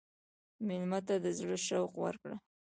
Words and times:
مېلمه 0.67 0.99
ته 1.07 1.15
د 1.23 1.27
زړه 1.39 1.57
شوق 1.67 1.91
ورکړه. 2.03 2.35